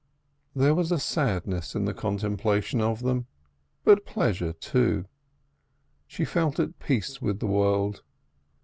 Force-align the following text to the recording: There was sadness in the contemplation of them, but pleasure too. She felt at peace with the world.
There 0.55 0.73
was 0.73 0.89
sadness 1.03 1.75
in 1.75 1.85
the 1.85 1.93
contemplation 1.93 2.81
of 2.81 3.03
them, 3.03 3.27
but 3.83 4.03
pleasure 4.03 4.51
too. 4.51 5.05
She 6.07 6.25
felt 6.25 6.59
at 6.59 6.79
peace 6.79 7.21
with 7.21 7.39
the 7.39 7.45
world. 7.45 8.01